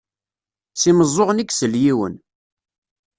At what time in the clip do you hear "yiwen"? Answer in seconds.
1.83-2.15